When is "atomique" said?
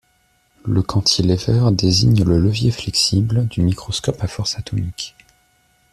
4.57-5.15